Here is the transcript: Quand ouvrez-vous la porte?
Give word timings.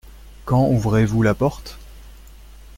Quand 0.45 0.67
ouvrez-vous 0.69 1.21
la 1.21 1.35
porte? 1.35 1.77